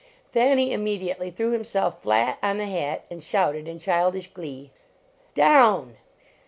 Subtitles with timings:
[0.31, 4.71] Thanny immediately threw himself flat on the hat, and shouted in childish glee,
[5.35, 5.95] down